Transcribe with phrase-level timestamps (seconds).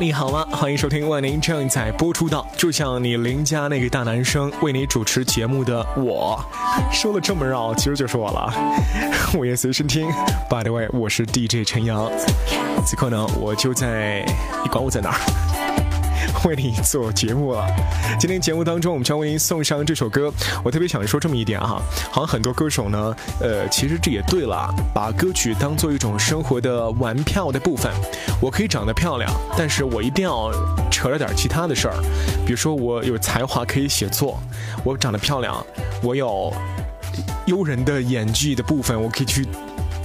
[0.00, 0.46] 你好吗？
[0.52, 6.40] 欢迎收听万宁正在播出的，就像你邻家那个大男生为你主持节目的我，
[6.92, 8.52] 说了这么绕，其实就是我了。
[9.36, 10.06] 我也随身听
[10.48, 12.08] ，By the way，我是 DJ 陈阳，
[12.86, 14.24] 此刻呢，我就在，
[14.62, 15.57] 你管我在哪儿？
[16.44, 17.66] 为你做节目了。
[18.18, 20.32] 今天节目当中，我们将为您送上这首歌。
[20.64, 27.92] 我特别想说这么一点哈，好像很多歌手呢，呃，其实这也对了，把歌曲当做一种生活的玩票的部分。
[28.40, 30.52] 我可以长得漂亮，但是我一定要
[30.90, 31.94] 扯了点其他的事儿，
[32.46, 34.38] 比如说我有才华可以写作，
[34.84, 35.64] 我长得漂亮，
[36.02, 36.52] 我有
[37.46, 39.46] 诱人的演技的部分，我可以去。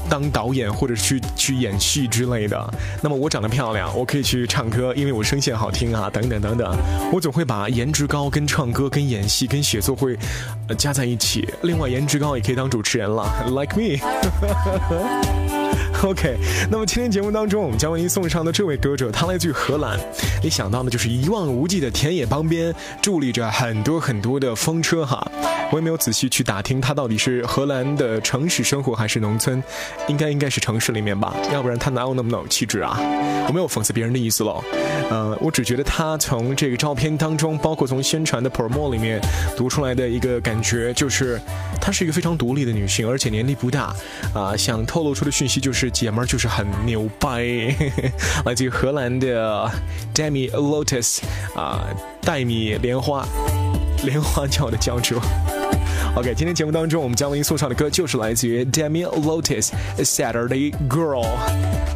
[0.10, 6.76] 当导演或者去去演戏之类的，那么我长得漂亮，我可以去唱歌，因为我声线好听啊，等等等等。
[7.12, 10.18] 我总会把颜值高跟唱歌、跟演戏、跟写作会
[10.78, 11.48] 加在一起。
[11.64, 14.00] 另外，颜值高也可以当主持人了，like me。
[16.04, 16.38] OK，
[16.70, 19.98] 那么今天节目当中，我们将为您送上的这位歌者，他来自于荷兰。
[20.44, 25.26] 你想到的就是一望无际的田野旁边，伫立着很多很多的风车哈。
[25.74, 29.62] 我也没有仔细去打听他到底是荷兰的城市生活还是农村，
[30.08, 32.96] 应该应该是城市里面吧，要不然他哪有那么有气质啊？
[33.48, 34.64] 我没有讽刺别人的意思喽，
[35.10, 39.20] 呃，我只觉得他从这个照片当中，包括从宣传的 promo 里面
[39.58, 41.42] 读出来的一个感觉，就是
[41.82, 43.96] 她是一个非常独立的女性，而且年龄不大，
[44.32, 47.44] 啊，想透露出的讯息就是姐们儿就是很牛掰，
[48.46, 49.68] 来自于荷兰的
[50.14, 51.22] Demi Lotus
[51.56, 51.84] 啊，
[52.22, 53.26] 黛米莲花，
[54.04, 55.20] 莲花叫的叫主。
[56.16, 61.26] OK，今天节目当中，我们将为您送上的歌就是来自于 Demi Lotus Saturday Girl。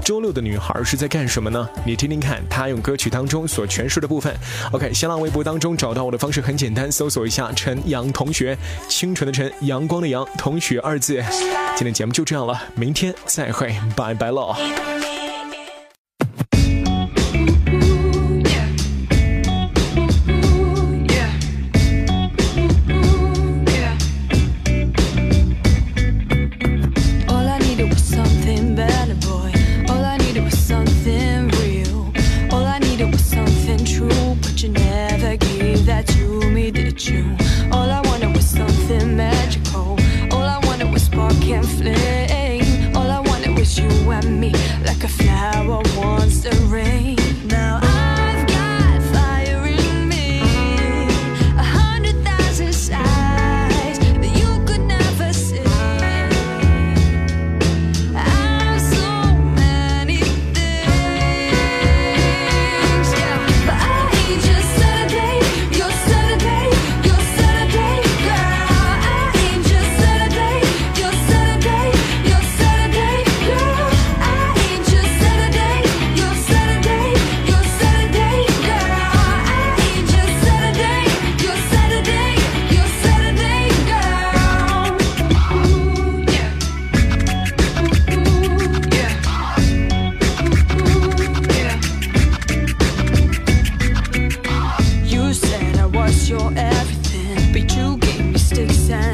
[0.04, 1.70] 周六的女孩是在干什么呢？
[1.86, 4.36] 你听听看，她用歌曲当中所诠释的部分。
[4.72, 8.58] OK，新浪微博当中找到我的方式很简单，搜索一下陈阳同学，
[8.90, 11.24] 清纯的陈，阳光的阳，同学二字。
[11.76, 14.56] 今天节目就这样了，明天再会，拜拜喽。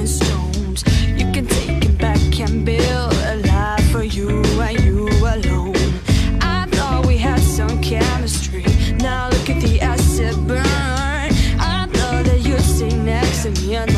[0.07, 0.83] stones.
[1.07, 5.75] You can take back and build a life for you and you alone.
[6.41, 8.65] I thought we had some chemistry.
[8.97, 10.63] Now look at the acid burn.
[10.65, 13.92] I thought that you'd stay next to me.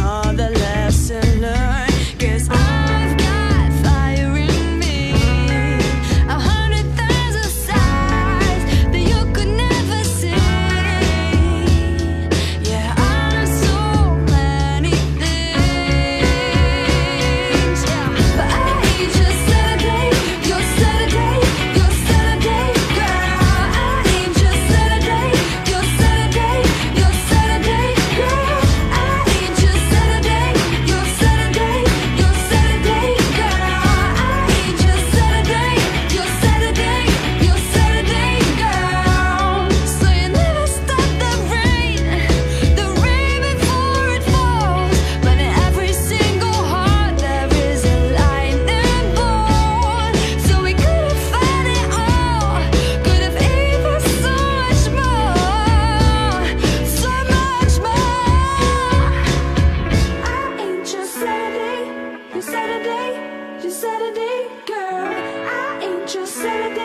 [64.15, 64.23] Girl.
[64.71, 66.84] I ain't your Saturday.